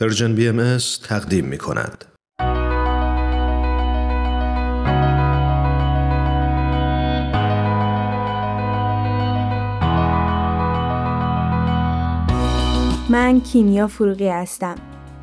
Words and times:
پرژن 0.00 0.34
بی 0.34 0.48
ام 0.48 0.78
تقدیم 1.02 1.44
می 1.44 1.58
کند. 1.58 2.04
من 13.10 13.40
کینیا 13.40 13.86
فروغی 13.86 14.28
هستم. 14.28 14.74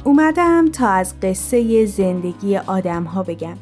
اومدم 0.03 0.71
تا 0.71 0.89
از 0.89 1.19
قصه 1.19 1.85
زندگی 1.85 2.57
آدم 2.57 3.03
ها 3.03 3.23
بگم. 3.23 3.57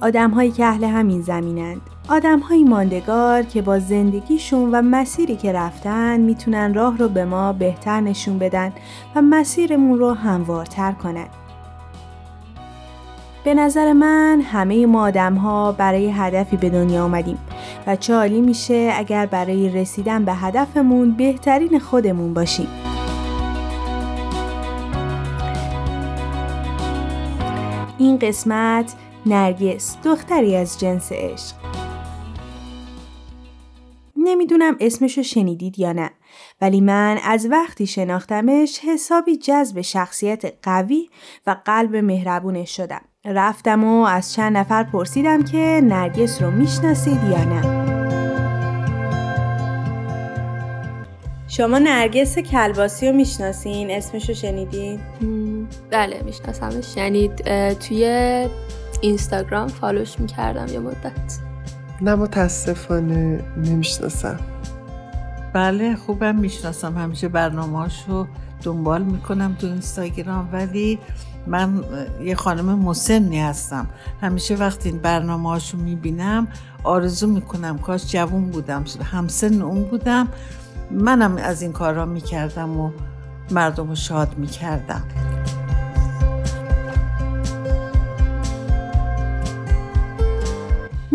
آدم 0.00 0.30
هایی 0.30 0.50
که 0.50 0.64
اهل 0.64 0.84
همین 0.84 1.22
زمینند. 1.22 1.80
آدم 2.08 2.38
های 2.38 2.64
ماندگار 2.64 3.42
که 3.42 3.62
با 3.62 3.78
زندگیشون 3.78 4.70
و 4.74 4.82
مسیری 4.82 5.36
که 5.36 5.52
رفتن 5.52 6.20
می‌تونن 6.20 6.74
راه 6.74 6.98
رو 6.98 7.08
به 7.08 7.24
ما 7.24 7.52
بهتر 7.52 8.00
نشون 8.00 8.38
بدن 8.38 8.72
و 9.14 9.22
مسیرمون 9.22 9.98
رو 9.98 10.12
هموارتر 10.12 10.92
کنن. 10.92 11.26
به 13.44 13.54
نظر 13.54 13.92
من 13.92 14.40
همه 14.40 14.86
ما 14.86 15.02
آدم 15.02 15.34
ها 15.34 15.72
برای 15.72 16.10
هدفی 16.10 16.56
به 16.56 16.70
دنیا 16.70 17.04
آمدیم 17.04 17.38
و 17.86 17.96
چه 17.96 18.14
عالی 18.14 18.40
میشه 18.40 18.92
اگر 18.96 19.26
برای 19.26 19.68
رسیدن 19.68 20.24
به 20.24 20.34
هدفمون 20.34 21.12
بهترین 21.12 21.78
خودمون 21.78 22.34
باشیم. 22.34 22.68
این 27.98 28.18
قسمت 28.18 28.94
نرگس 29.26 29.96
دختری 30.04 30.56
از 30.56 30.80
جنس 30.80 31.12
عشق. 31.12 31.54
نمی‌دونم 34.16 34.76
اسمشو 34.80 35.22
شنیدید 35.22 35.78
یا 35.78 35.92
نه 35.92 36.10
ولی 36.60 36.80
من 36.80 37.18
از 37.24 37.48
وقتی 37.50 37.86
شناختمش 37.86 38.78
حسابی 38.78 39.36
جذب 39.36 39.80
شخصیت 39.80 40.42
قوی 40.62 41.08
و 41.46 41.56
قلب 41.64 41.96
مهربونش 41.96 42.76
شدم. 42.76 43.00
رفتم 43.24 43.84
و 43.84 44.02
از 44.02 44.32
چند 44.32 44.56
نفر 44.56 44.82
پرسیدم 44.82 45.42
که 45.42 45.80
نرگس 45.84 46.42
رو 46.42 46.50
می‌شناسید 46.50 47.24
یا 47.30 47.44
نه. 47.44 47.86
شما 51.48 51.78
نرگس 51.78 52.38
کلباسی 52.38 53.08
رو 53.08 53.16
می‌شناسین؟ 53.16 53.90
اسمشو 53.90 54.34
شنیدین؟ 54.34 55.00
بله 55.90 56.22
میشناسمش. 56.22 56.96
یعنی 56.96 57.28
توی 57.88 58.48
اینستاگرام 59.00 59.68
فالوش 59.68 60.20
می‌کردم 60.20 60.66
یه 60.66 60.78
مدت. 60.78 61.38
نه 62.02 62.14
متاسفانه 62.14 63.44
نمی‌شناسم. 63.56 64.40
بله 65.52 65.96
خوبم 65.96 66.34
می‌شناسم. 66.34 66.98
همیشه 66.98 67.28
برنامهاش 67.28 68.04
رو 68.08 68.26
دنبال 68.62 69.02
می‌کنم 69.02 69.56
تو 69.60 69.66
اینستاگرام 69.66 70.48
ولی 70.52 70.98
من 71.46 71.84
یه 72.22 72.34
خانم 72.34 72.78
مسنی 72.78 73.40
هستم. 73.40 73.86
همیشه 74.20 74.54
وقتی 74.54 74.88
این 74.88 74.98
برنامه 74.98 75.48
هاشو 75.48 75.78
می‌بینم 75.78 76.48
آرزو 76.84 77.26
می‌کنم 77.26 77.78
کاش 77.78 78.12
جوون 78.12 78.50
بودم 78.50 78.84
همسن 79.12 79.62
اون 79.62 79.82
بودم. 79.82 80.28
منم 80.90 81.36
از 81.36 81.62
این 81.62 81.72
کارا 81.72 82.06
می‌کردم 82.06 82.80
و 82.80 82.90
مردم 83.50 83.88
رو 83.88 83.94
شاد 83.94 84.38
می‌کردم. 84.38 85.02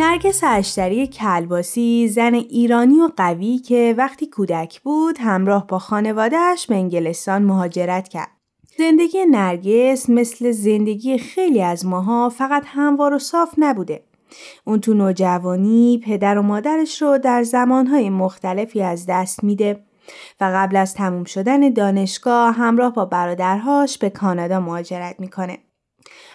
نرگس 0.01 0.41
اشتری 0.43 1.07
کلباسی 1.07 2.07
زن 2.07 2.33
ایرانی 2.33 2.99
و 3.01 3.09
قوی 3.17 3.57
که 3.57 3.95
وقتی 3.97 4.27
کودک 4.27 4.81
بود 4.81 5.17
همراه 5.19 5.67
با 5.67 5.79
خانوادهش 5.79 6.67
به 6.67 6.75
انگلستان 6.75 7.41
مهاجرت 7.41 8.07
کرد. 8.07 8.31
زندگی 8.77 9.25
نرگس 9.25 10.09
مثل 10.09 10.51
زندگی 10.51 11.17
خیلی 11.17 11.61
از 11.61 11.85
ماها 11.85 12.29
فقط 12.29 12.63
هموار 12.65 13.13
و 13.13 13.19
صاف 13.19 13.53
نبوده. 13.57 14.03
اون 14.65 14.79
تو 14.79 14.93
نوجوانی 14.93 16.01
پدر 16.05 16.37
و 16.37 16.41
مادرش 16.41 17.01
رو 17.01 17.17
در 17.17 17.43
زمانهای 17.43 18.09
مختلفی 18.09 18.81
از 18.81 19.05
دست 19.09 19.43
میده 19.43 19.83
و 20.41 20.51
قبل 20.55 20.75
از 20.75 20.93
تموم 20.93 21.23
شدن 21.23 21.69
دانشگاه 21.69 22.55
همراه 22.55 22.93
با 22.93 23.05
برادرهاش 23.05 23.97
به 23.97 24.09
کانادا 24.09 24.59
مهاجرت 24.59 25.15
می‌کنه. 25.19 25.57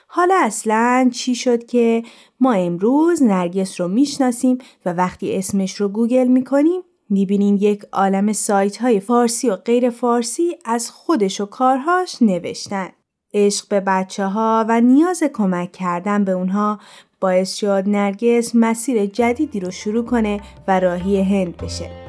حالا 0.06 0.34
اصلا 0.42 1.10
چی 1.12 1.34
شد 1.34 1.66
که 1.66 2.02
ما 2.40 2.52
امروز 2.52 3.22
نرگس 3.22 3.80
رو 3.80 3.88
می‌شناسیم 3.88 4.58
و 4.86 4.92
وقتی 4.92 5.36
اسمش 5.36 5.74
رو 5.74 5.88
گوگل 5.88 6.26
می‌کنیم 6.26 6.82
می‌بینیم 7.10 7.56
یک 7.60 7.82
عالم 7.92 8.32
سایت 8.32 8.76
های 8.76 9.00
فارسی 9.00 9.50
و 9.50 9.56
غیر 9.56 9.90
فارسی 9.90 10.56
از 10.64 10.90
خودش 10.90 11.40
و 11.40 11.46
کارهاش 11.46 12.22
نوشتن. 12.22 12.88
عشق 13.34 13.68
به 13.68 13.80
بچه 13.80 14.26
ها 14.26 14.66
و 14.68 14.80
نیاز 14.80 15.22
کمک 15.34 15.72
کردن 15.72 16.24
به 16.24 16.32
اونها 16.32 16.78
باعث 17.20 17.54
شد 17.54 17.84
نرگس 17.86 18.54
مسیر 18.54 19.06
جدیدی 19.06 19.60
رو 19.60 19.70
شروع 19.70 20.04
کنه 20.04 20.40
و 20.68 20.80
راهی 20.80 21.22
هند 21.22 21.56
بشه. 21.56 22.05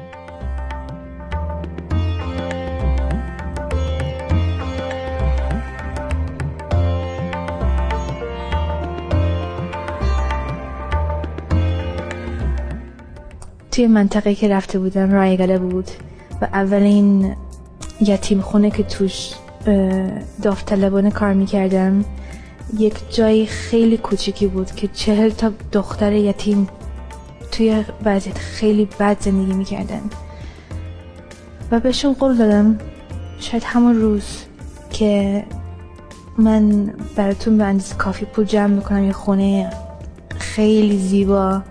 توی 13.78 13.86
منطقه 13.86 14.34
که 14.34 14.48
رفته 14.48 14.78
بودم 14.78 15.12
رایگله 15.12 15.58
بود 15.58 15.90
و 16.40 16.44
اولین 16.44 17.36
یتیم 18.00 18.40
خونه 18.40 18.70
که 18.70 18.82
توش 18.82 19.32
داوطلبانه 20.42 21.10
کار 21.10 21.32
می‌کردم 21.32 22.04
یک 22.78 22.94
جای 23.10 23.46
خیلی 23.46 23.96
کوچیکی 23.96 24.46
بود 24.46 24.70
که 24.70 24.88
چهل 24.88 25.30
تا 25.30 25.52
دختر 25.72 26.12
یتیم 26.12 26.68
توی 27.52 27.84
وضعیت 28.04 28.38
خیلی 28.38 28.88
بد 29.00 29.16
زندگی 29.20 29.52
می‌کردن. 29.52 30.02
و 31.70 31.80
بهشون 31.80 32.12
قول 32.12 32.36
دادم 32.36 32.78
شاید 33.40 33.64
همون 33.64 33.94
روز 34.00 34.24
که 34.90 35.44
من 36.38 36.94
براتون 37.16 37.58
به 37.58 37.64
اندازه 37.64 37.94
کافی 37.94 38.24
پول 38.24 38.44
جمع 38.44 38.74
می‌کنم 38.74 39.04
یه 39.04 39.12
خونه 39.12 39.70
خیلی 40.38 40.98
زیبا 40.98 41.62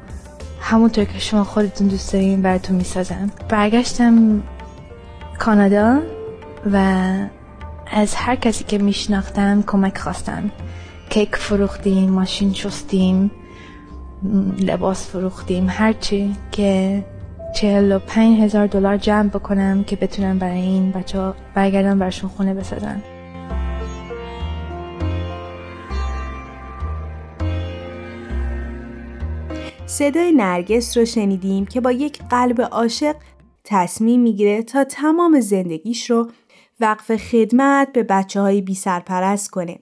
همونطور 0.69 1.05
که 1.05 1.19
شما 1.19 1.44
خودتون 1.44 1.88
دوست 1.88 2.13
دارین 2.13 2.41
براتون 2.41 2.75
می‌سازم. 2.75 3.31
برگشتم 3.50 4.44
کانادا 5.39 6.00
و 6.73 6.78
از 7.91 8.16
هر 8.16 8.35
کسی 8.35 8.63
که 8.63 8.77
میشناختم 8.77 9.63
کمک 9.67 9.97
خواستم. 9.97 10.51
کیک 11.09 11.35
فروختیم 11.35 12.09
ماشین 12.09 12.53
شستیم 12.53 13.31
لباس 14.59 15.09
فروختیم 15.09 15.67
هرچی 15.69 16.35
که 16.51 17.03
چهل 17.56 17.91
و 17.91 18.00
پنج 18.00 18.39
هزار 18.39 18.67
دلار 18.67 18.97
جمع 18.97 19.29
بکنم 19.29 19.83
که 19.83 19.95
بتونم 19.95 20.39
برای 20.39 20.61
این 20.61 20.91
بچه 20.91 21.19
ها 21.19 21.35
برگردم 21.56 22.00
برشون 22.00 22.29
خونه 22.29 22.53
بسازم. 22.53 23.01
صدای 29.87 30.31
نرگس 30.31 30.97
رو 30.97 31.05
شنیدیم 31.05 31.65
که 31.65 31.81
با 31.81 31.91
یک 31.91 32.19
قلب 32.29 32.61
عاشق 32.61 33.15
تصمیم 33.63 34.21
می‌گیره 34.21 34.63
تا 34.63 34.83
تمام 34.83 35.39
زندگیش 35.39 36.09
رو 36.09 36.31
وقف 36.79 37.15
خدمت 37.15 37.91
به 37.93 38.03
بچه 38.03 38.41
های 38.41 38.61
بی 38.61 38.75
سرپرست 38.75 39.49
کنه. 39.49 39.79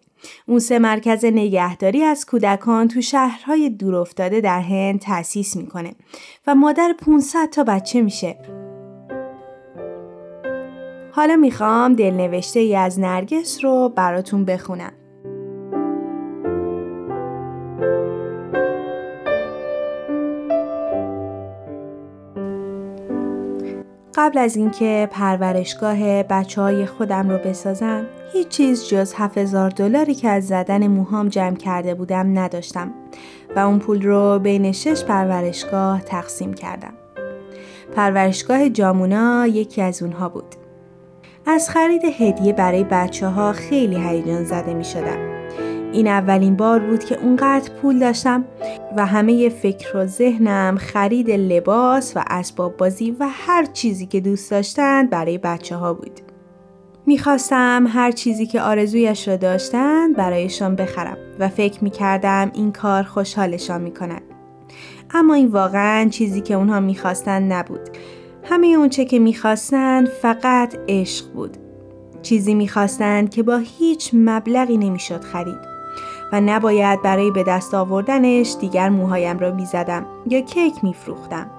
اون 0.47 0.59
سه 0.59 0.79
مرکز 0.79 1.25
نگهداری 1.25 2.03
از 2.03 2.25
کودکان 2.25 2.87
تو 2.87 3.01
شهرهای 3.01 3.69
دورافتاده 3.69 4.41
در 4.41 4.59
هند 4.59 4.99
تأسیس 4.99 5.55
می‌کنه 5.55 5.95
و 6.47 6.55
مادر 6.55 6.95
500 6.99 7.49
تا 7.49 7.63
بچه 7.63 8.01
میشه. 8.01 8.37
حالا 11.11 11.35
می‌خوام 11.35 11.93
دلنوشته 11.93 12.59
ای 12.59 12.75
از 12.75 12.99
نرگس 12.99 13.63
رو 13.63 13.93
براتون 13.95 14.45
بخونم. 14.45 14.93
قبل 24.17 24.37
از 24.37 24.55
اینکه 24.55 25.09
پرورشگاه 25.11 26.23
بچه 26.23 26.61
های 26.61 26.85
خودم 26.85 27.29
رو 27.29 27.37
بسازم 27.37 28.05
هیچ 28.33 28.47
چیز 28.47 28.87
جز 28.87 29.13
7000 29.13 29.69
دلاری 29.69 30.15
که 30.15 30.29
از 30.29 30.47
زدن 30.47 30.87
موهام 30.87 31.29
جمع 31.29 31.55
کرده 31.55 31.95
بودم 31.95 32.39
نداشتم 32.39 32.91
و 33.55 33.59
اون 33.59 33.79
پول 33.79 34.01
رو 34.01 34.39
بین 34.39 34.71
شش 34.71 35.03
پرورشگاه 35.03 36.01
تقسیم 36.01 36.53
کردم. 36.53 36.93
پرورشگاه 37.95 38.69
جامونا 38.69 39.47
یکی 39.47 39.81
از 39.81 40.03
اونها 40.03 40.29
بود. 40.29 40.55
از 41.45 41.69
خرید 41.69 42.05
هدیه 42.05 42.53
برای 42.53 42.83
بچه 42.83 43.27
ها 43.27 43.53
خیلی 43.53 43.95
هیجان 43.95 44.43
زده 44.43 44.73
می 44.73 44.83
شدم. 44.83 45.34
این 45.95 46.07
اولین 46.07 46.55
بار 46.55 46.79
بود 46.79 47.03
که 47.03 47.19
اونقدر 47.19 47.71
پول 47.81 47.99
داشتم 47.99 48.45
و 48.97 49.05
همه 49.05 49.49
فکر 49.49 49.97
و 49.97 50.05
ذهنم 50.05 50.77
خرید 50.77 51.31
لباس 51.31 52.17
و 52.17 52.23
اسباب 52.27 52.77
بازی 52.77 53.11
و 53.19 53.27
هر 53.31 53.65
چیزی 53.65 54.05
که 54.05 54.19
دوست 54.19 54.51
داشتند 54.51 55.09
برای 55.09 55.37
بچه 55.37 55.75
ها 55.75 55.93
بود. 55.93 56.19
می‌خواستم 57.05 57.85
هر 57.89 58.11
چیزی 58.11 58.45
که 58.45 58.61
آرزویش 58.61 59.27
را 59.27 59.35
داشتند 59.35 60.15
برایشان 60.15 60.75
بخرم 60.75 61.17
و 61.39 61.49
فکر 61.49 61.83
می‌کردم 61.83 62.51
این 62.53 62.71
کار 62.71 63.03
خوشحالشان 63.03 63.81
می‌کند. 63.81 64.21
اما 65.13 65.33
این 65.33 65.47
واقعا 65.47 66.09
چیزی 66.09 66.41
که 66.41 66.53
اونها 66.53 66.79
می‌خواستند 66.79 67.53
نبود. 67.53 67.89
همه 68.43 68.67
اونچه 68.67 69.05
که 69.05 69.19
می‌خواستند 69.19 70.07
فقط 70.07 70.75
عشق 70.87 71.25
بود. 71.33 71.57
چیزی 72.21 72.53
می‌خواستند 72.53 73.29
که 73.29 73.43
با 73.43 73.57
هیچ 73.57 74.09
مبلغی 74.13 74.77
نمی‌شد 74.77 75.21
خرید. 75.21 75.74
و 76.31 76.41
نباید 76.41 77.01
برای 77.01 77.31
به 77.31 77.43
دست 77.43 77.73
آوردنش 77.73 78.55
دیگر 78.59 78.89
موهایم 78.89 79.39
را 79.39 79.51
می‌زدم 79.51 80.05
یا 80.27 80.41
کیک 80.41 80.83
میفروختم. 80.83 81.49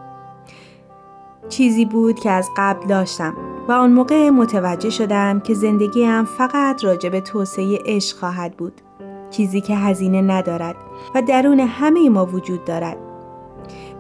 چیزی 1.49 1.85
بود 1.85 2.21
که 2.21 2.31
از 2.31 2.51
قبل 2.57 2.87
داشتم 2.87 3.35
و 3.69 3.73
آن 3.73 3.93
موقع 3.93 4.31
متوجه 4.31 4.91
شدم 4.91 5.41
که 5.41 5.55
زندگیم 5.55 6.25
فقط 6.25 6.85
راجع 6.85 7.09
به 7.09 7.21
توسعه 7.21 7.79
عشق 7.87 8.19
خواهد 8.19 8.57
بود. 8.57 8.81
چیزی 9.31 9.61
که 9.61 9.77
هزینه 9.77 10.23
ندارد 10.23 10.77
و 11.15 11.23
درون 11.23 11.61
همه 11.61 12.09
ما 12.09 12.27
وجود 12.27 12.65
دارد. 12.65 12.97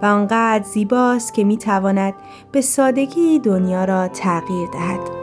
و 0.02 0.06
آنقدر 0.06 0.64
زیباست 0.64 1.34
که 1.34 1.44
می 1.44 1.56
تواند 1.56 2.14
به 2.52 2.60
سادگی 2.60 3.38
دنیا 3.38 3.84
را 3.84 4.08
تغییر 4.08 4.68
دهد. 4.72 5.15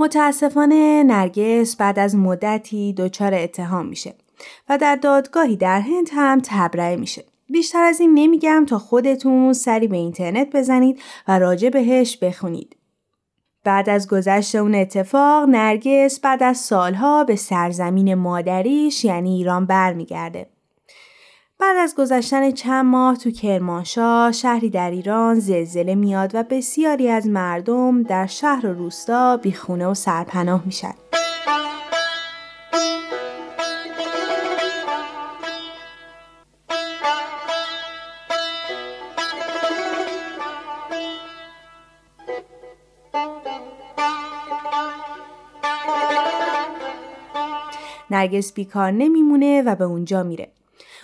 متاسفانه 0.00 1.02
نرگس 1.02 1.76
بعد 1.76 1.98
از 1.98 2.16
مدتی 2.16 2.92
دچار 2.92 3.34
اتهام 3.34 3.86
میشه 3.86 4.14
و 4.68 4.78
در 4.78 4.96
دادگاهی 4.96 5.56
در 5.56 5.80
هند 5.80 6.08
هم 6.12 6.40
تبرئه 6.44 6.96
میشه. 6.96 7.24
بیشتر 7.50 7.82
از 7.82 8.00
این 8.00 8.14
نمیگم 8.14 8.66
تا 8.68 8.78
خودتون 8.78 9.52
سری 9.52 9.88
به 9.88 9.96
اینترنت 9.96 10.56
بزنید 10.56 11.00
و 11.28 11.38
راجع 11.38 11.68
بهش 11.68 12.16
بخونید. 12.16 12.76
بعد 13.64 13.88
از 13.88 14.08
گذشت 14.08 14.54
اون 14.54 14.74
اتفاق 14.74 15.48
نرگس 15.48 16.20
بعد 16.20 16.42
از 16.42 16.58
سالها 16.58 17.24
به 17.24 17.36
سرزمین 17.36 18.14
مادریش 18.14 19.04
یعنی 19.04 19.34
ایران 19.34 19.66
برمیگرده. 19.66 20.46
بعد 21.60 21.76
از 21.76 21.94
گذشتن 21.94 22.50
چند 22.50 22.86
ماه 22.86 23.16
تو 23.16 23.30
کرمانشاه 23.30 24.32
شهری 24.32 24.70
در 24.70 24.90
ایران 24.90 25.40
زلزله 25.40 25.94
میاد 25.94 26.30
و 26.34 26.42
بسیاری 26.42 27.08
از 27.08 27.26
مردم 27.26 28.02
در 28.02 28.26
شهر 28.26 28.66
و 28.66 28.74
روستا 28.74 29.36
بیخونه 29.36 29.86
و 29.86 29.94
سرپناه 29.94 30.62
میشن. 30.66 30.94
نرگس 48.10 48.52
بیکار 48.52 48.90
نمیمونه 48.90 49.62
و 49.62 49.74
به 49.74 49.84
اونجا 49.84 50.22
میره. 50.22 50.48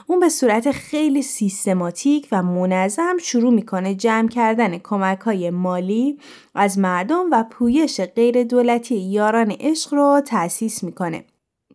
اون 0.08 0.20
به 0.20 0.28
صورت 0.28 0.70
خیلی 0.70 1.22
سیستماتیک 1.22 2.28
و 2.32 2.42
منظم 2.42 3.16
شروع 3.18 3.52
می‌کنه 3.52 3.94
جمع 3.94 4.28
کردن 4.28 4.78
کمک 4.78 5.20
های 5.20 5.50
مالی 5.50 6.18
از 6.54 6.78
مردم 6.78 7.24
و 7.32 7.44
پویش 7.50 8.00
غیر 8.00 8.44
دولتی 8.44 8.96
یاران 8.96 9.50
عشق 9.60 9.94
رو 9.94 10.22
تأسیس 10.26 10.84
می‌کنه. 10.84 11.24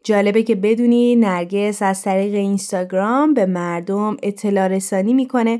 جالبه 0.04 0.44
که 0.44 0.56
بدونی 0.56 1.16
نرگس 1.16 1.81
از 1.81 2.01
طریق 2.01 2.33
اینستاگرام 2.33 3.33
به 3.33 3.45
مردم 3.45 4.18
اطلاع 4.24 4.68
رسانی 4.68 5.13
می‌کنه 5.13 5.60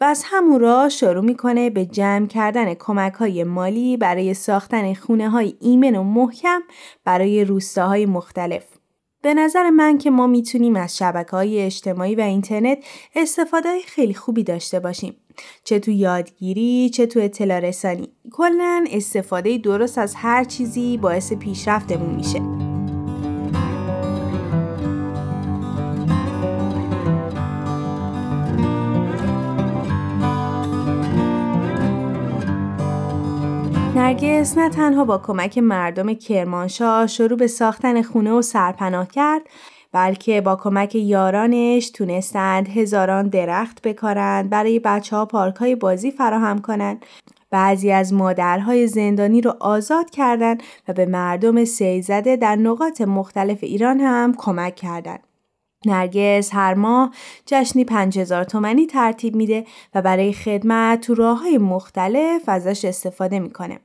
و 0.00 0.04
از 0.04 0.22
همون 0.26 0.60
راه 0.60 0.88
شروع 0.88 1.24
می‌کنه 1.24 1.70
به 1.70 1.86
جمع 1.86 2.26
کردن 2.26 2.74
کمک 2.74 3.12
های 3.12 3.44
مالی 3.44 3.96
برای 3.96 4.34
ساختن 4.34 4.94
خونه 4.94 5.30
های 5.30 5.54
ایمن 5.60 5.96
و 5.96 6.02
محکم 6.02 6.60
برای 7.04 7.44
روستاهای 7.44 8.06
مختلف. 8.06 8.81
به 9.22 9.34
نظر 9.34 9.70
من 9.70 9.98
که 9.98 10.10
ما 10.10 10.26
می‌تونیم 10.26 10.76
از 10.76 10.96
شبکه 10.96 11.30
های 11.30 11.62
اجتماعی 11.62 12.14
و 12.14 12.20
اینترنت 12.20 12.78
استفاده 13.14 13.68
خیلی 13.86 14.14
خوبی 14.14 14.44
داشته 14.44 14.80
باشیم. 14.80 15.16
چه 15.64 15.78
تو 15.78 15.90
یادگیری 15.90 16.90
چه 16.90 17.06
تو 17.06 17.20
اطلاع 17.20 17.60
رسانی. 17.60 18.08
کلا 18.32 18.84
استفاده 18.90 19.58
درست 19.58 19.98
از 19.98 20.14
هر 20.14 20.44
چیزی 20.44 20.98
باعث 20.98 21.32
پیشرفتمون 21.32 22.14
میشه. 22.14 22.61
نرگس 34.12 34.58
نه 34.58 34.68
تنها 34.68 35.04
با 35.04 35.18
کمک 35.18 35.58
مردم 35.58 36.14
کرمانشاه 36.14 37.06
شروع 37.06 37.38
به 37.38 37.46
ساختن 37.46 38.02
خونه 38.02 38.32
و 38.32 38.42
سرپناه 38.42 39.08
کرد 39.08 39.42
بلکه 39.92 40.40
با 40.40 40.56
کمک 40.56 40.94
یارانش 40.94 41.90
تونستند 41.90 42.68
هزاران 42.68 43.28
درخت 43.28 43.82
بکارند 43.82 44.50
برای 44.50 44.78
بچه 44.78 45.16
ها 45.16 45.26
پارک 45.26 45.56
های 45.56 45.74
بازی 45.74 46.10
فراهم 46.10 46.60
کنند 46.60 47.06
بعضی 47.50 47.92
از 47.92 48.12
مادرهای 48.12 48.86
زندانی 48.86 49.40
رو 49.40 49.54
آزاد 49.60 50.10
کردند 50.10 50.62
و 50.88 50.92
به 50.92 51.06
مردم 51.06 51.64
سیزده 51.64 52.36
در 52.36 52.56
نقاط 52.56 53.00
مختلف 53.00 53.58
ایران 53.62 54.00
هم 54.00 54.34
کمک 54.36 54.74
کردند. 54.74 55.26
نرگس 55.86 56.54
هر 56.54 56.74
ماه 56.74 57.10
جشنی 57.46 57.84
5000 57.84 58.44
تومنی 58.44 58.86
ترتیب 58.86 59.36
میده 59.36 59.64
و 59.94 60.02
برای 60.02 60.32
خدمت 60.32 61.00
تو 61.00 61.14
راه 61.14 61.38
های 61.38 61.58
مختلف 61.58 62.48
ازش 62.48 62.84
استفاده 62.84 63.38
می‌کنه. 63.38 63.78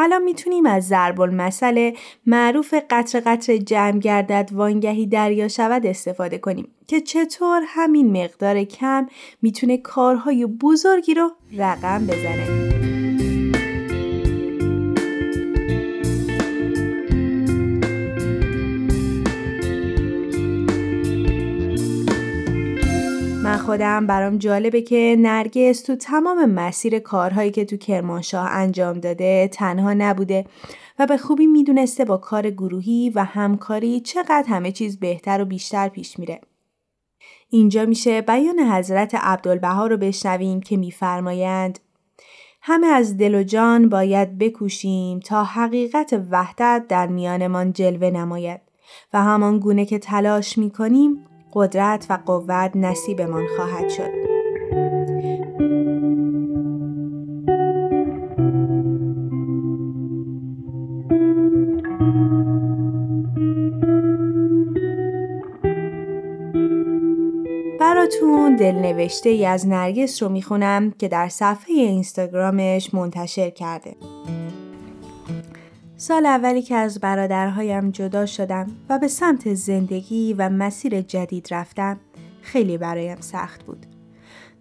الان 0.00 0.22
می‌تونیم 0.22 0.66
از 0.66 0.88
ضرب 0.88 1.20
المثل 1.20 1.92
معروف 2.26 2.74
قطر 2.90 3.20
قطر 3.20 3.56
جمع 3.56 3.98
گردد 3.98 4.50
وانگهی 4.52 5.06
دریا 5.06 5.48
شود 5.48 5.86
استفاده 5.86 6.38
کنیم 6.38 6.68
که 6.86 7.00
چطور 7.00 7.62
همین 7.66 8.22
مقدار 8.24 8.64
کم 8.64 9.06
می‌تونه 9.42 9.76
کارهای 9.76 10.46
بزرگی 10.46 11.14
رو 11.14 11.30
رقم 11.58 12.06
بزنه. 12.06 12.79
خودم 23.70 24.06
برام 24.06 24.38
جالبه 24.38 24.82
که 24.82 25.16
نرگس 25.18 25.82
تو 25.82 25.96
تمام 25.96 26.44
مسیر 26.44 26.98
کارهایی 26.98 27.50
که 27.50 27.64
تو 27.64 27.76
کرمانشاه 27.76 28.50
انجام 28.50 29.00
داده 29.00 29.48
تنها 29.52 29.92
نبوده 29.92 30.44
و 30.98 31.06
به 31.06 31.16
خوبی 31.16 31.46
می‌دونسته 31.46 32.04
با 32.04 32.16
کار 32.16 32.50
گروهی 32.50 33.12
و 33.14 33.24
همکاری 33.24 34.00
چقدر 34.00 34.44
همه 34.48 34.72
چیز 34.72 35.00
بهتر 35.00 35.42
و 35.42 35.44
بیشتر 35.44 35.88
پیش 35.88 36.18
میره. 36.18 36.40
اینجا 37.50 37.86
میشه 37.86 38.20
بیان 38.20 38.58
حضرت 38.58 39.14
عبدالبها 39.14 39.86
رو 39.86 39.96
بشنویم 39.96 40.60
که 40.60 40.76
میفرمایند 40.76 41.78
همه 42.62 42.86
از 42.86 43.16
دل 43.16 43.34
و 43.34 43.42
جان 43.42 43.88
باید 43.88 44.38
بکوشیم 44.38 45.20
تا 45.20 45.44
حقیقت 45.44 46.20
وحدت 46.30 46.84
در 46.88 47.06
میانمان 47.06 47.72
جلوه 47.72 48.10
نماید 48.10 48.60
و 49.12 49.22
همان 49.22 49.58
گونه 49.58 49.84
که 49.84 49.98
تلاش 49.98 50.58
می‌کنیم 50.58 51.26
قدرت 51.52 52.06
و 52.10 52.18
قوت 52.26 52.70
نصیبمان 52.74 53.46
خواهد 53.56 53.88
شد. 53.88 54.30
براتون 67.80 68.56
دلنوشته 68.56 69.30
ای 69.30 69.46
از 69.46 69.68
نرگس 69.68 70.22
رو 70.22 70.28
می‌خونم 70.28 70.90
که 70.90 71.08
در 71.08 71.28
صفحه 71.28 71.74
اینستاگرامش 71.74 72.94
منتشر 72.94 73.50
کرده. 73.50 73.96
سال 76.00 76.26
اولی 76.26 76.62
که 76.62 76.74
از 76.74 77.00
برادرهایم 77.00 77.90
جدا 77.90 78.26
شدم 78.26 78.66
و 78.88 78.98
به 78.98 79.08
سمت 79.08 79.54
زندگی 79.54 80.34
و 80.34 80.48
مسیر 80.48 81.00
جدید 81.00 81.48
رفتم 81.50 82.00
خیلی 82.42 82.78
برایم 82.78 83.20
سخت 83.20 83.62
بود. 83.62 83.86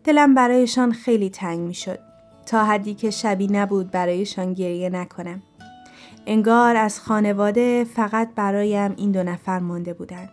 دلم 0.04 0.36
برایشان 0.36 0.92
خیلی 0.92 1.30
تنگ 1.30 1.60
می 1.60 1.74
شد 1.74 2.00
تا 2.46 2.66
حدی 2.66 2.94
که 2.94 3.10
شبی 3.10 3.48
نبود 3.48 3.92
برایشان 3.92 4.54
گریه 4.54 4.90
نکنم. 4.90 5.42
انگار 6.28 6.76
از 6.76 7.00
خانواده 7.00 7.84
فقط 7.84 8.30
برایم 8.36 8.94
این 8.98 9.12
دو 9.12 9.24
نفر 9.24 9.60
مانده 9.60 9.94
بودند. 9.94 10.30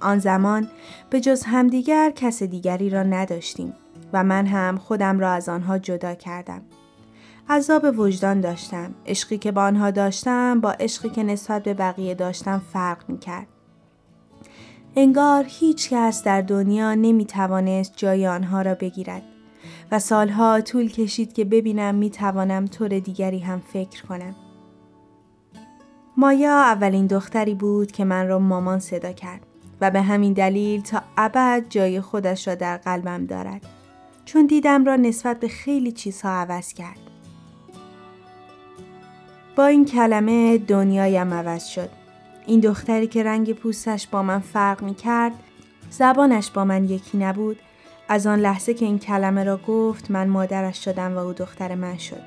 آن 0.00 0.18
زمان 0.18 0.68
به 1.10 1.20
جز 1.20 1.42
همدیگر 1.42 2.10
کس 2.10 2.42
دیگری 2.42 2.90
را 2.90 3.02
نداشتیم 3.02 3.74
و 4.12 4.24
من 4.24 4.46
هم 4.46 4.78
خودم 4.78 5.18
را 5.20 5.30
از 5.30 5.48
آنها 5.48 5.78
جدا 5.78 6.14
کردم. 6.14 6.62
عذاب 7.50 7.98
وجدان 7.98 8.40
داشتم. 8.40 8.94
عشقی 9.06 9.38
که 9.38 9.52
با 9.52 9.62
آنها 9.62 9.90
داشتم 9.90 10.60
با 10.60 10.70
عشقی 10.70 11.08
که 11.08 11.22
نسبت 11.22 11.62
به 11.62 11.74
بقیه 11.74 12.14
داشتم 12.14 12.62
فرق 12.72 13.04
می 13.08 13.18
کرد. 13.18 13.46
انگار 14.96 15.44
هیچ 15.48 15.90
کس 15.90 16.24
در 16.24 16.40
دنیا 16.40 16.94
نمی 16.94 17.24
توانست 17.24 17.92
جای 17.96 18.26
آنها 18.26 18.62
را 18.62 18.74
بگیرد 18.74 19.22
و 19.92 19.98
سالها 19.98 20.60
طول 20.60 20.88
کشید 20.88 21.32
که 21.32 21.44
ببینم 21.44 21.94
می 21.94 22.10
توانم 22.10 22.66
طور 22.66 22.88
دیگری 22.88 23.38
هم 23.38 23.62
فکر 23.72 24.06
کنم. 24.06 24.34
مایا 26.16 26.56
اولین 26.56 27.06
دختری 27.06 27.54
بود 27.54 27.92
که 27.92 28.04
من 28.04 28.28
را 28.28 28.38
مامان 28.38 28.78
صدا 28.78 29.12
کرد 29.12 29.46
و 29.80 29.90
به 29.90 30.02
همین 30.02 30.32
دلیل 30.32 30.82
تا 30.82 31.02
ابد 31.16 31.64
جای 31.68 32.00
خودش 32.00 32.48
را 32.48 32.54
در 32.54 32.76
قلبم 32.76 33.26
دارد. 33.26 33.66
چون 34.24 34.46
دیدم 34.46 34.84
را 34.84 34.96
نسبت 34.96 35.40
به 35.40 35.48
خیلی 35.48 35.92
چیزها 35.92 36.30
عوض 36.30 36.72
کرد. 36.72 37.09
با 39.60 39.66
این 39.66 39.84
کلمه 39.84 40.58
دنیایم 40.58 41.34
عوض 41.34 41.66
شد. 41.66 41.88
این 42.46 42.60
دختری 42.60 43.06
که 43.06 43.22
رنگ 43.22 43.52
پوستش 43.52 44.06
با 44.06 44.22
من 44.22 44.38
فرق 44.38 44.82
می 44.82 44.94
کرد، 44.94 45.32
زبانش 45.90 46.50
با 46.50 46.64
من 46.64 46.84
یکی 46.84 47.18
نبود، 47.18 47.58
از 48.08 48.26
آن 48.26 48.38
لحظه 48.38 48.74
که 48.74 48.84
این 48.84 48.98
کلمه 48.98 49.44
را 49.44 49.56
گفت 49.56 50.10
من 50.10 50.28
مادرش 50.28 50.84
شدم 50.84 51.14
و 51.14 51.18
او 51.18 51.32
دختر 51.32 51.74
من 51.74 51.98
شد. 51.98 52.22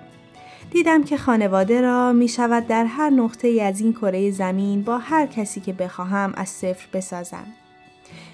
دیدم 0.72 1.04
که 1.04 1.18
خانواده 1.18 1.82
را 1.82 2.12
می 2.12 2.28
شود 2.28 2.68
در 2.68 2.86
هر 2.86 3.10
نقطه 3.10 3.48
ای 3.48 3.62
از 3.62 3.82
این 3.82 3.94
کره 3.94 4.32
زمین 4.32 4.82
با 4.82 4.98
هر 4.98 5.26
کسی 5.26 5.62
که 5.62 5.74
بخواهم 5.74 6.34
از 6.38 6.50
صفر 6.50 6.88
بسازم. 6.94 7.46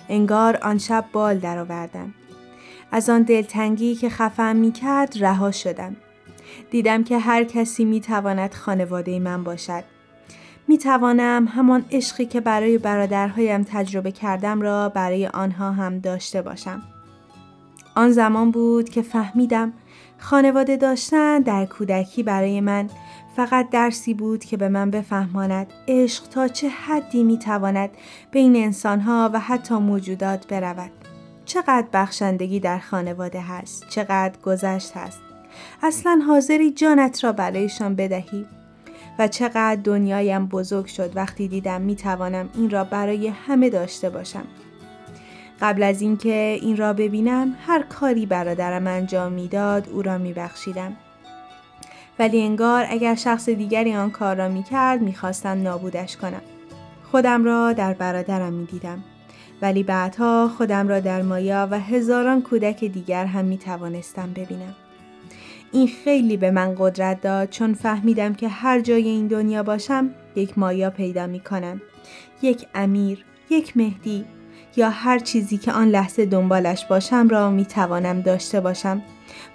انگار 0.09 0.57
آن 0.57 0.77
شب 0.77 1.05
بال 1.13 1.37
درآوردم. 1.37 2.13
از 2.91 3.09
آن 3.09 3.21
دلتنگی 3.21 3.95
که 3.95 4.09
خفم 4.09 4.55
می 4.55 4.71
کرد 4.71 5.23
رها 5.23 5.51
شدم. 5.51 5.95
دیدم 6.71 7.03
که 7.03 7.19
هر 7.19 7.43
کسی 7.43 7.85
می 7.85 8.01
تواند 8.01 8.53
خانواده 8.53 9.19
من 9.19 9.43
باشد. 9.43 9.83
می 10.67 10.77
توانم 10.77 11.47
همان 11.47 11.85
عشقی 11.91 12.25
که 12.25 12.41
برای 12.41 12.77
برادرهایم 12.77 13.63
تجربه 13.63 14.11
کردم 14.11 14.61
را 14.61 14.89
برای 14.89 15.27
آنها 15.27 15.71
هم 15.71 15.99
داشته 15.99 16.41
باشم. 16.41 16.81
آن 17.95 18.11
زمان 18.11 18.51
بود 18.51 18.89
که 18.89 19.01
فهمیدم 19.01 19.73
خانواده 20.17 20.77
داشتن 20.77 21.39
در 21.39 21.65
کودکی 21.65 22.23
برای 22.23 22.61
من 22.61 22.89
فقط 23.35 23.69
درسی 23.69 24.13
بود 24.13 24.45
که 24.45 24.57
به 24.57 24.69
من 24.69 24.91
بفهماند 24.91 25.67
عشق 25.87 26.27
تا 26.27 26.47
چه 26.47 26.69
حدی 26.69 27.23
می 27.23 27.39
تواند 27.39 27.89
بین 28.31 28.55
انسانها 28.55 29.29
و 29.33 29.39
حتی 29.39 29.75
موجودات 29.75 30.47
برود. 30.47 30.91
چقدر 31.45 31.87
بخشندگی 31.93 32.59
در 32.59 32.79
خانواده 32.79 33.41
هست، 33.41 33.89
چقدر 33.89 34.39
گذشت 34.43 34.97
هست. 34.97 35.28
اصلا 35.83 36.21
حاضری 36.27 36.71
جانت 36.71 37.23
را 37.23 37.31
برایشان 37.31 37.95
بدهی 37.95 38.45
و 39.19 39.27
چقدر 39.27 39.81
دنیایم 39.83 40.45
بزرگ 40.45 40.85
شد 40.85 41.11
وقتی 41.15 41.47
دیدم 41.47 41.81
می 41.81 41.95
توانم 41.95 42.49
این 42.53 42.69
را 42.69 42.83
برای 42.83 43.27
همه 43.27 43.69
داشته 43.69 44.09
باشم. 44.09 44.45
قبل 45.61 45.83
از 45.83 46.01
اینکه 46.01 46.57
این 46.61 46.77
را 46.77 46.93
ببینم 46.93 47.55
هر 47.67 47.83
کاری 47.83 48.25
برادرم 48.25 48.87
انجام 48.87 49.31
می‌داد 49.31 49.89
او 49.89 50.01
را 50.01 50.17
می 50.17 50.33
بخشیدم. 50.33 50.95
ولی 52.19 52.41
انگار 52.41 52.85
اگر 52.89 53.15
شخص 53.15 53.49
دیگری 53.49 53.95
آن 53.95 54.11
کار 54.11 54.35
را 54.35 54.49
می 54.49 54.63
کرد 54.63 55.01
می 55.01 55.13
خواستم 55.13 55.61
نابودش 55.61 56.17
کنم. 56.17 56.41
خودم 57.11 57.43
را 57.43 57.73
در 57.73 57.93
برادرم 57.93 58.53
می 58.53 58.65
دیدم. 58.65 59.03
ولی 59.61 59.83
بعدها 59.83 60.47
خودم 60.57 60.87
را 60.87 60.99
در 60.99 61.21
مایا 61.21 61.67
و 61.71 61.79
هزاران 61.79 62.41
کودک 62.41 62.83
دیگر 62.83 63.25
هم 63.25 63.45
می 63.45 63.57
توانستم 63.57 64.33
ببینم. 64.35 64.75
این 65.71 65.87
خیلی 66.03 66.37
به 66.37 66.51
من 66.51 66.75
قدرت 66.77 67.21
داد 67.21 67.49
چون 67.49 67.73
فهمیدم 67.73 68.33
که 68.33 68.47
هر 68.47 68.79
جای 68.79 69.07
این 69.07 69.27
دنیا 69.27 69.63
باشم 69.63 70.09
یک 70.35 70.57
مایا 70.57 70.89
پیدا 70.89 71.27
می 71.27 71.39
کنم. 71.39 71.81
یک 72.41 72.67
امیر، 72.75 73.25
یک 73.49 73.77
مهدی 73.77 74.25
یا 74.75 74.89
هر 74.89 75.19
چیزی 75.19 75.57
که 75.57 75.71
آن 75.71 75.87
لحظه 75.87 76.25
دنبالش 76.25 76.85
باشم 76.85 77.27
را 77.29 77.49
می 77.49 77.65
توانم 77.65 78.21
داشته 78.21 78.59
باشم 78.59 79.01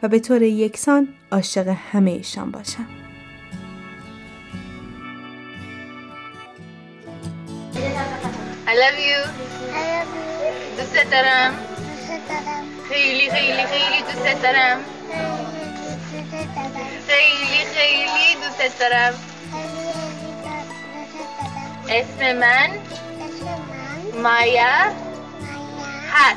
و 0.03 0.09
به 0.09 0.19
طور 0.19 0.43
یکسان 0.43 1.09
عاشق 1.33 1.69
همه 1.93 2.11
ایشان 2.11 2.51
باشم. 2.51 2.87
I 8.67 8.77
love 8.77 8.99
you. 8.99 9.21
دوست 10.77 11.11
دارم. 11.11 11.55
خیلی 12.89 13.31
خیلی 13.31 13.63
خیلی 13.67 14.03
دوست 14.03 14.43
دارم. 14.43 14.94
خیلی 17.15 17.65
خیلی 17.75 18.35
دوست 18.35 18.79
دارم. 18.81 19.15
اسم 21.89 22.33
من 22.33 22.71
مایا 24.23 24.93
هست. 26.13 26.37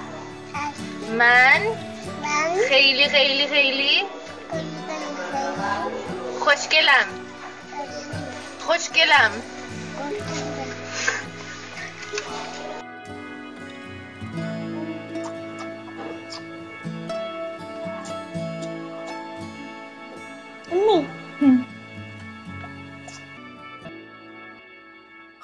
من 1.18 1.62
خیلی 2.70 3.10
خیلی 3.10 3.48
خیلی 3.48 4.04
خوشگلم. 6.40 7.08
خوشگلم. 8.60 9.32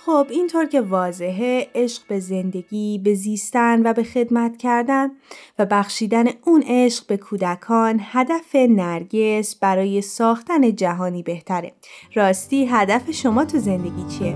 خب 0.06 0.28
اینطور 0.30 0.66
که 0.66 0.82
واضحه 0.82 1.68
عشق 1.76 2.02
به 2.08 2.20
زندگی، 2.20 3.02
به 3.04 3.14
زیستن 3.14 3.88
و 3.88 3.94
به 3.94 4.04
خدمت 4.04 4.58
کردن 4.58 5.12
و 5.60 5.66
بخشیدن 5.66 6.26
اون 6.46 6.64
عشق 6.68 7.08
به 7.08 7.18
کودکان 7.18 8.00
هدف 8.04 8.56
نرگس 8.56 9.56
برای 9.56 10.02
ساختن 10.02 10.76
جهانی 10.76 11.24
بهتره. 11.24 11.72
راستی 12.14 12.66
هدف 12.66 13.12
شما 13.12 13.46
تو 13.46 13.60
زندگی 13.60 14.04
چیه؟ 14.18 14.36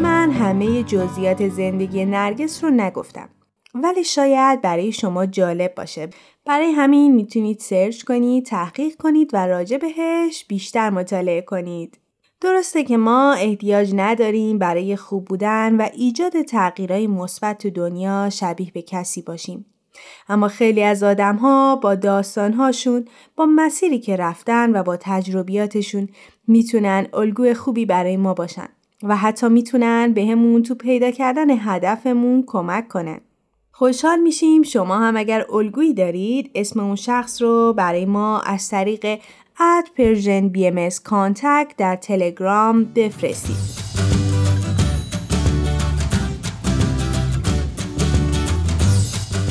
من 0.00 0.30
همه 0.30 0.82
جزئیات 0.82 1.48
زندگی 1.48 2.04
نرگس 2.04 2.64
رو 2.64 2.70
نگفتم. 2.70 3.28
ولی 3.74 4.04
شاید 4.04 4.62
برای 4.62 4.92
شما 4.92 5.26
جالب 5.26 5.74
باشه. 5.74 6.08
برای 6.46 6.70
همین 6.70 7.14
می‌تونید 7.14 7.60
سرچ 7.60 8.02
کنید، 8.02 8.46
تحقیق 8.46 8.96
کنید 8.96 9.30
و 9.32 9.46
راجع 9.46 9.76
بهش 9.76 10.44
بیشتر 10.48 10.90
مطالعه 10.90 11.42
کنید. 11.42 11.98
درسته 12.40 12.84
که 12.84 12.96
ما 12.96 13.32
احتیاج 13.32 13.92
نداریم 13.96 14.58
برای 14.58 14.96
خوب 14.96 15.24
بودن 15.24 15.76
و 15.76 15.88
ایجاد 15.94 16.42
تغییرهای 16.42 17.06
مثبت 17.06 17.58
تو 17.58 17.70
دنیا 17.70 18.30
شبیه 18.30 18.70
به 18.74 18.82
کسی 18.82 19.22
باشیم. 19.22 19.66
اما 20.28 20.48
خیلی 20.48 20.82
از 20.82 21.02
آدم 21.02 21.36
ها 21.36 21.76
با 21.76 21.94
داستانهاشون، 21.94 23.04
با 23.36 23.46
مسیری 23.46 23.98
که 23.98 24.16
رفتن 24.16 24.76
و 24.76 24.82
با 24.82 24.96
تجربیاتشون 25.00 26.08
می‌تونن 26.46 27.06
الگوی 27.14 27.54
خوبی 27.54 27.86
برای 27.86 28.16
ما 28.16 28.34
باشن 28.34 28.68
و 29.02 29.16
حتی 29.16 29.48
می‌تونن 29.48 30.12
بهمون 30.12 30.62
تو 30.62 30.74
پیدا 30.74 31.10
کردن 31.10 31.50
هدفمون 31.50 32.44
کمک 32.46 32.88
کنن. 32.88 33.20
خوشحال 33.82 34.20
میشیم 34.20 34.62
شما 34.62 34.98
هم 34.98 35.16
اگر 35.16 35.46
الگویی 35.52 35.94
دارید 35.94 36.50
اسم 36.54 36.80
اون 36.80 36.96
شخص 36.96 37.42
رو 37.42 37.74
برای 37.76 38.04
ما 38.04 38.40
از 38.40 38.68
طریق 38.68 39.20
at 39.60 39.84
Persian 39.96 40.48
BM 40.48 40.88
در 41.78 41.96
تلگرام 41.96 42.84
بفرستید. 42.84 43.56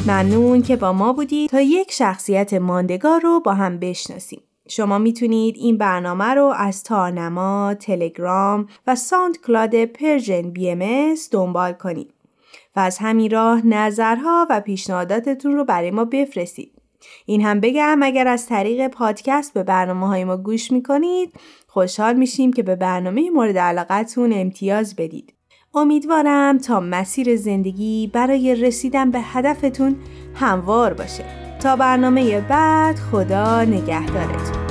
ممنون 0.08 0.62
که 0.62 0.76
با 0.76 0.94
ما 0.94 1.14
بودید 1.14 1.50
تا 1.50 1.62
یک 1.62 1.92
شخصیت 1.92 2.54
ماندگار 2.54 3.22
رو 3.22 3.40
با 3.40 3.54
هم 3.54 3.80
بشناسیم. 3.80 4.42
شما 4.70 4.98
می‌تونید 4.98 5.56
این 5.58 5.78
برنامه 5.78 6.34
رو 6.34 6.54
از 6.58 6.84
تارنما، 6.84 7.74
تلگرام 7.74 8.68
و 8.88 8.96
SoundCloud 8.96 9.86
Persian 9.86 10.42
BM 10.42 11.16
دنبال 11.32 11.74
کنید. 11.74 12.21
و 12.76 12.80
از 12.80 12.98
همین 12.98 13.32
راه 13.32 13.68
نظرها 13.68 14.48
و 14.50 14.62
پیشنهاداتتون 14.62 15.56
رو 15.56 15.66
برای 15.66 15.92
ما 15.92 16.06
بفرستید. 16.06 16.72
این 17.26 17.42
هم 17.42 17.60
بگم 17.60 18.00
اگر 18.04 18.28
از 18.28 18.48
طریق 18.48 18.88
پادکست 18.88 19.54
به 19.54 19.64
برنامه 19.64 20.08
های 20.08 20.24
ما 20.24 20.38
گوش 20.38 20.72
می‌کنید 20.72 21.34
خوشحال 21.68 22.16
میشیم 22.16 22.54
که 22.54 22.64
به 22.64 22.76
برنامه 22.76 23.30
مورد 23.30 23.58
علاقتون 23.58 24.34
امتیاز 24.34 24.96
بدید. 24.96 25.34
امیدوارم 25.74 26.58
تا 26.58 26.80
مسیر 26.80 27.36
زندگی 27.36 28.12
برای 28.14 28.56
رسیدن 28.56 29.12
به 29.12 29.20
هدفتون 29.20 29.96
هموار 30.36 30.94
باشه. 30.94 31.26
تا 31.60 31.76
برنامه 31.76 32.42
بعد 32.42 32.96
خدا 32.96 33.64
نگهدارتون. 33.66 34.71